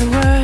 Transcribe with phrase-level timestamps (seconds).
[0.00, 0.37] I need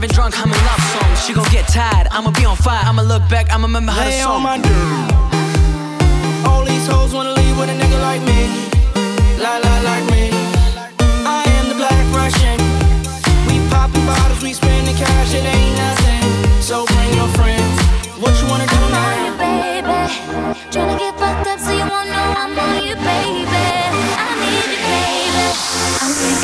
[0.08, 1.24] driving drunk, in love songs.
[1.26, 2.82] She gon' get tired, I'ma be on fire.
[2.84, 4.36] I'ma look back, I'ma remember how to song.
[4.36, 5.12] On my dude.
[6.46, 8.68] All these hoes wanna leave with a nigga like me.
[9.40, 10.30] like like like me.
[11.24, 12.58] I am the black Russian.
[13.48, 16.60] We poppin' bottles, we spendin' cash, it ain't nothing.
[16.60, 17.76] So bring your friends.
[18.20, 19.26] What you wanna do I'm now?
[19.26, 19.98] On baby.
[20.72, 23.64] Tryna get fucked up so you won't know I'm on you, baby.
[24.20, 25.46] I need you, baby.
[26.02, 26.43] I'm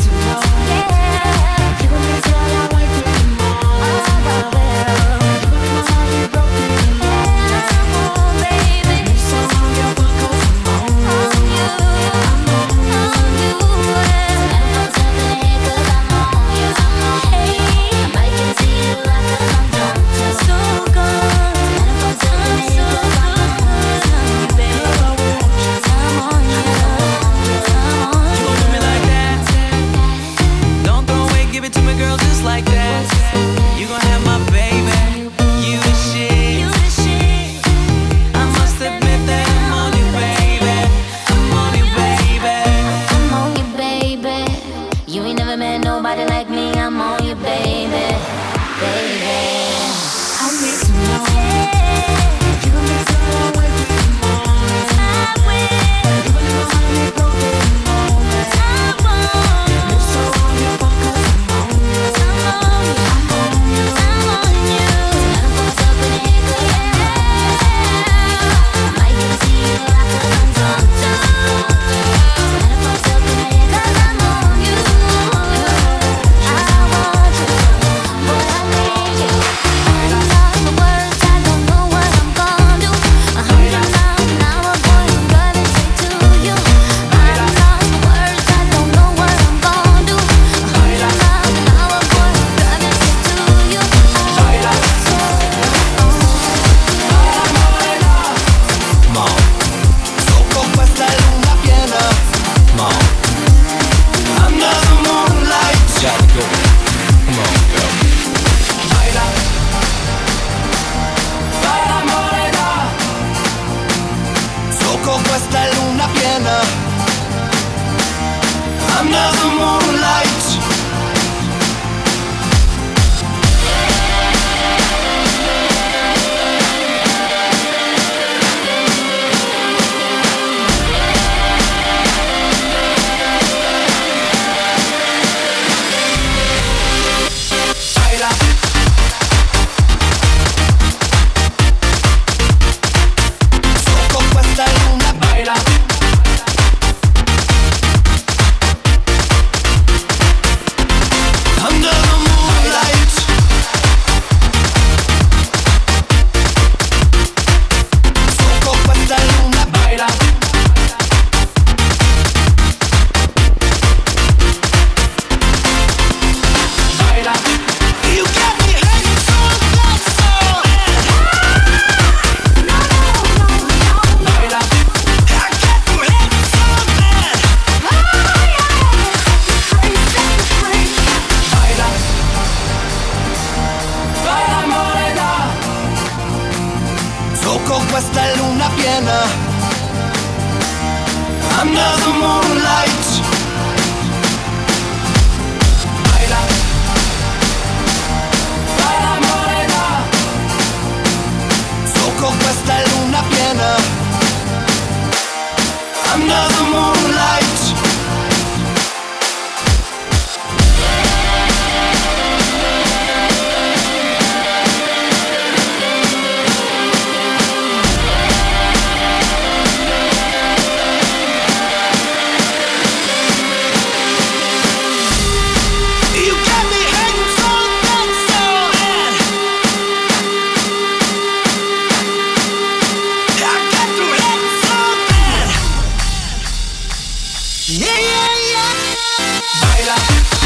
[239.60, 240.39] Baila.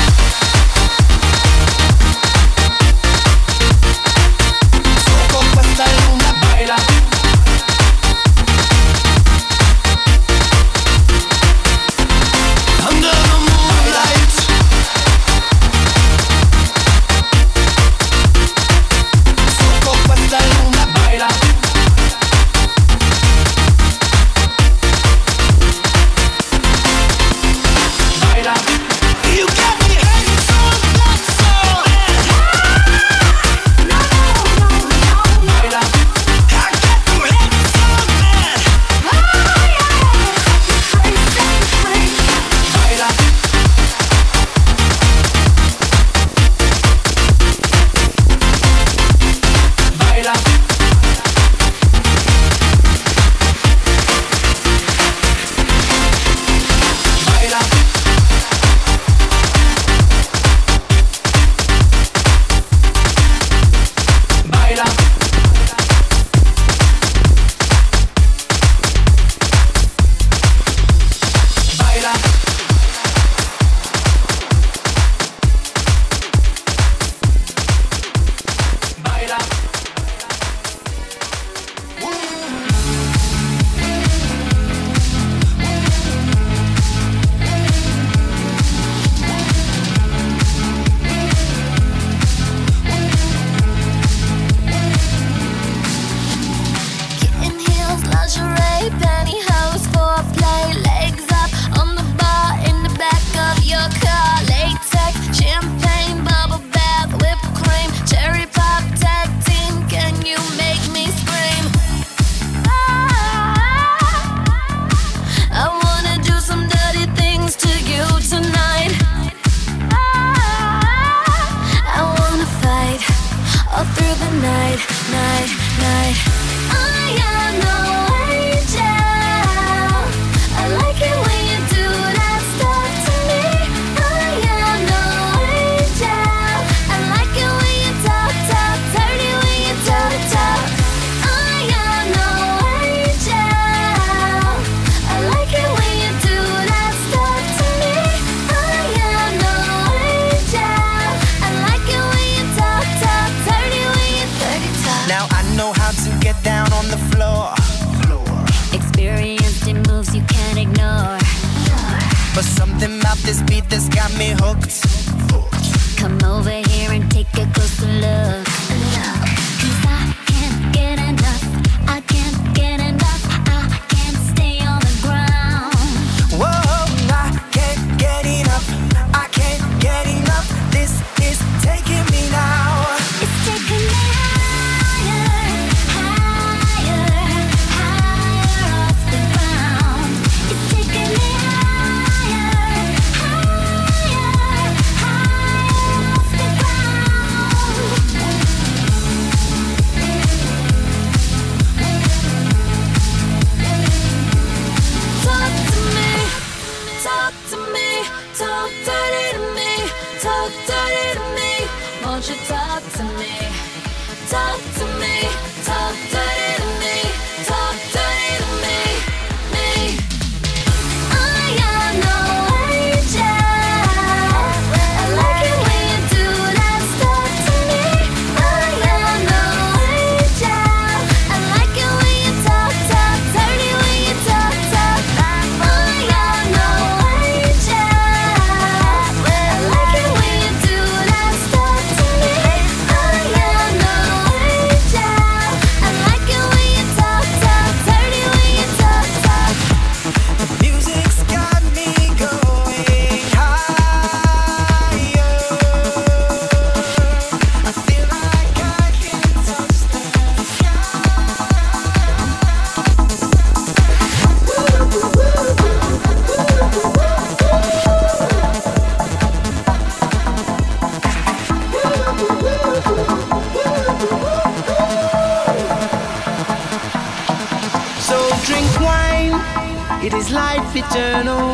[280.34, 281.46] life eternal,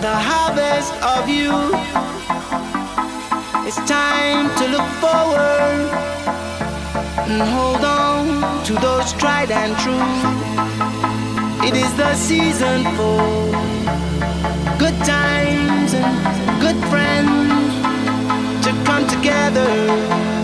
[0.00, 1.52] the harvest of you.
[3.66, 5.90] It's time to look forward
[7.28, 10.08] and hold on to those tried and true.
[11.68, 13.20] It is the season for
[14.78, 20.37] good times and good friends to come together.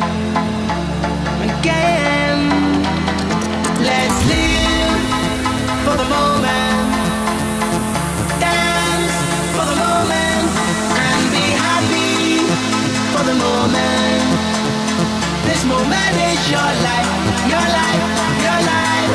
[15.67, 17.11] moment is your life,
[17.53, 18.05] your life,
[18.47, 19.11] your life.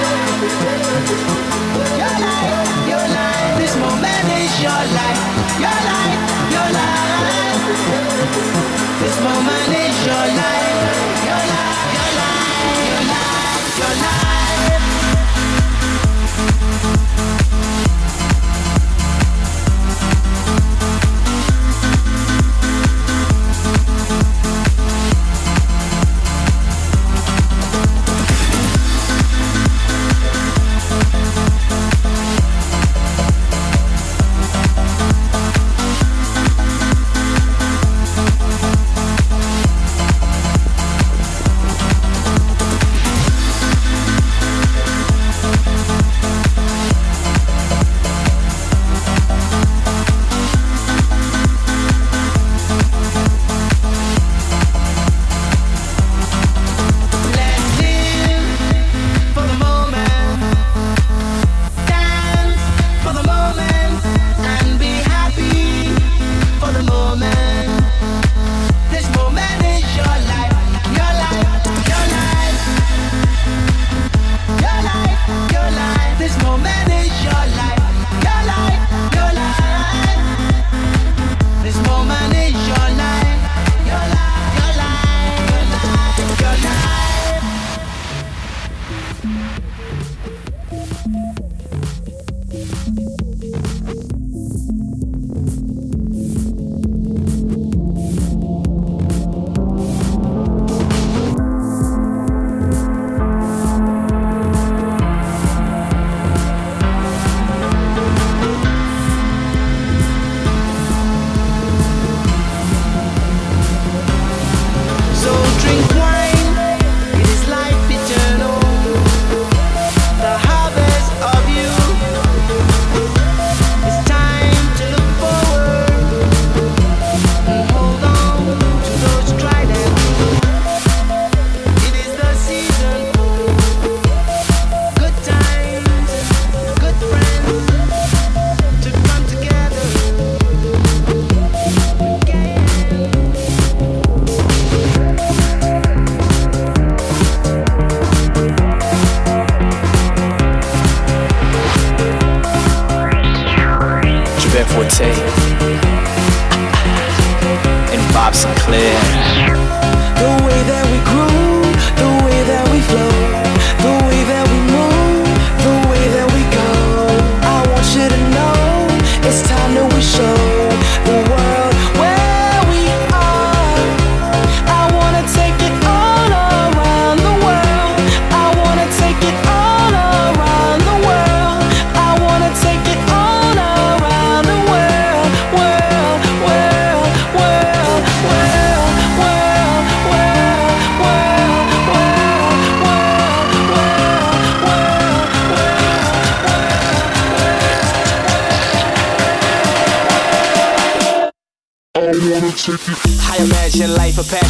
[2.02, 3.58] Your life, your life.
[3.60, 5.22] This moment is your life,
[5.64, 6.20] your life,
[6.56, 7.64] your life.
[9.02, 10.79] This moment is your life.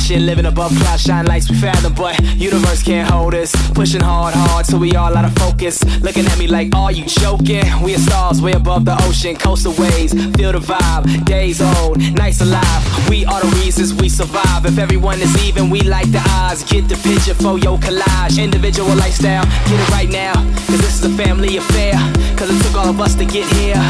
[0.10, 3.52] Passion, living above cloud shine lights we fathom, but universe can't hold us.
[3.72, 5.84] Pushing hard, hard, so we all out of focus.
[6.02, 7.63] Looking at me like, are you joking?
[7.84, 11.26] We are stars way above the ocean, coastal waves, feel the vibe.
[11.26, 13.10] Days old, nights alive.
[13.10, 14.65] We are the reasons we survive.
[14.65, 16.63] If everyone is even, we like the odds.
[16.63, 18.41] Get the picture for your collage.
[18.41, 20.34] Individual lifestyle, get it right now.
[20.67, 21.93] Cause this is a family affair.
[22.38, 23.84] Cause it took all of us to get here.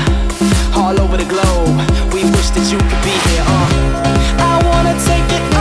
[0.75, 1.75] All over the globe,
[2.13, 3.43] we wish that you could be here.
[3.45, 3.99] Uh.
[4.39, 5.58] I wanna take it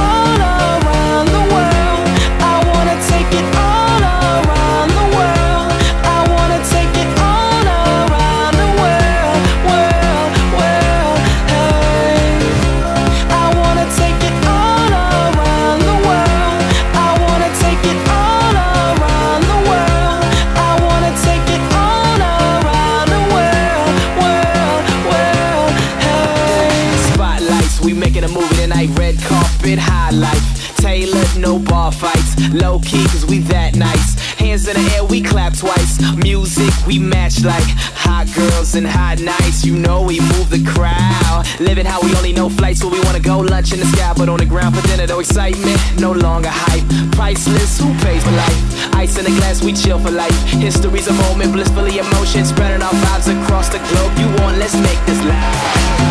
[32.53, 34.17] Low key, cause we that nice.
[34.41, 36.01] Hands in the air, we clap twice.
[36.17, 39.65] Music, we match like hot girls and hot nights.
[39.65, 41.45] You know we move the crowd.
[41.61, 43.41] Living how we only know flights where we wanna go.
[43.41, 45.07] Lunch in the sky, but on the ground for dinner.
[45.07, 46.87] No excitement, no longer hype.
[47.13, 48.95] Priceless, who pays for life?
[48.95, 50.37] Ice in the glass, we chill for life.
[50.49, 52.47] History's a moment, blissfully emotion.
[52.47, 54.13] Spreading our vibes across the globe.
[54.17, 56.09] You want, let's make this live.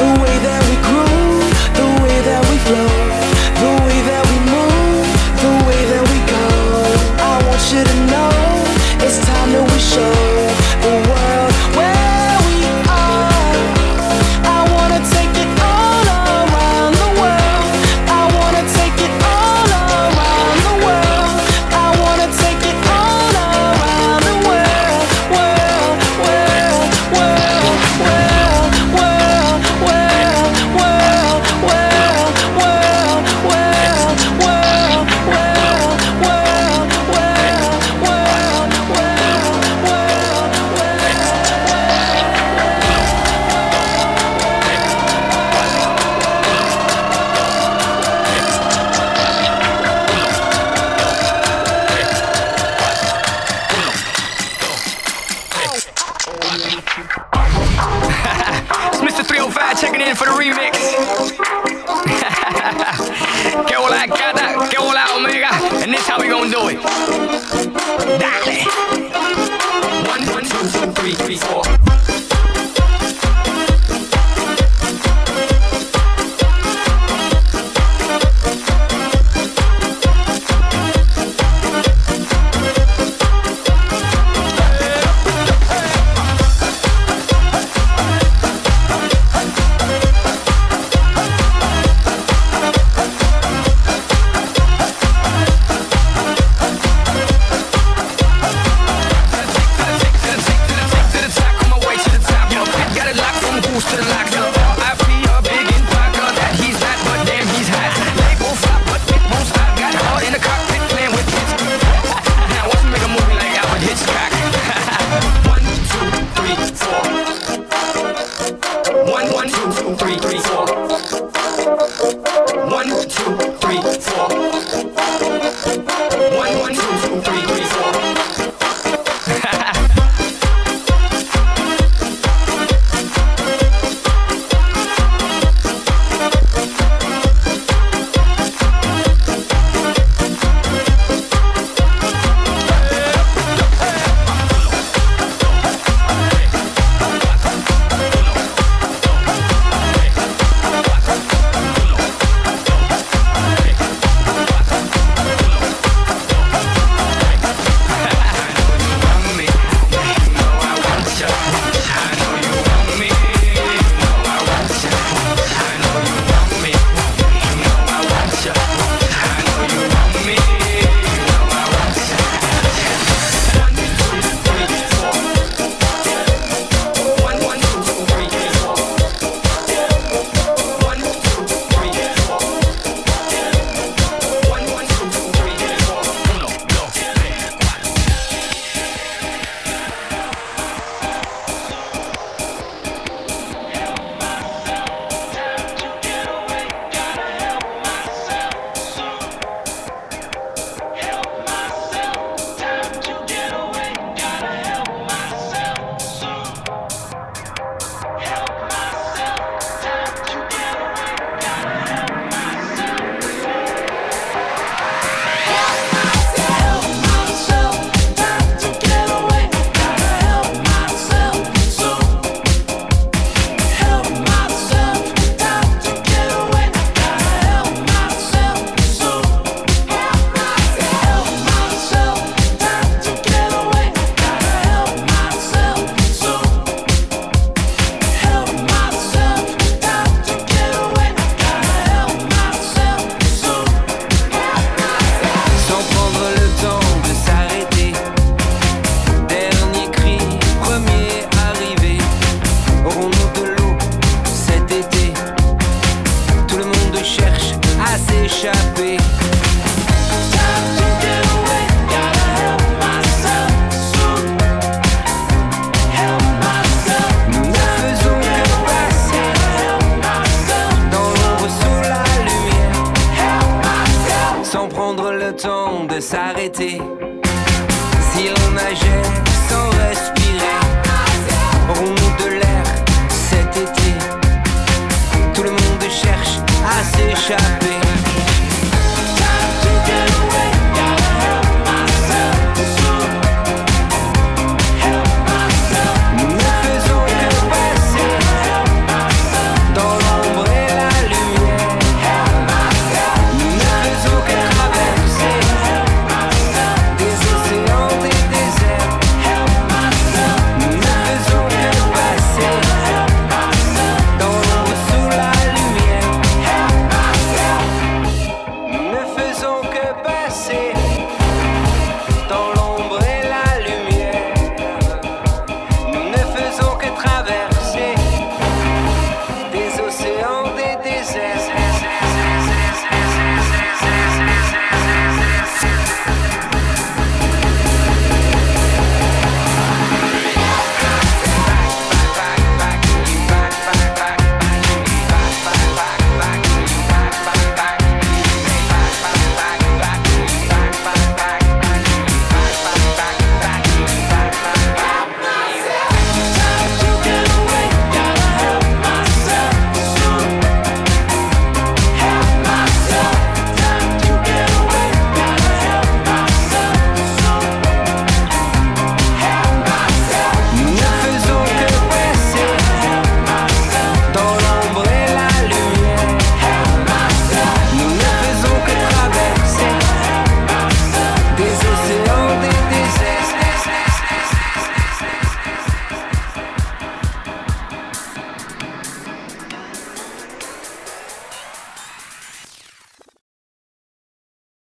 [0.00, 1.44] The way that we grew,
[1.76, 3.11] the way that we flow,
[7.68, 8.32] should've known.
[9.04, 10.11] It's time that we show.
[59.72, 60.72] 305 checking in for the remix.
[63.66, 64.06] que hola,
[64.68, 65.50] que hola, Omega.
[65.82, 66.82] And this how we gonna do it.
[68.18, 69.01] Dale.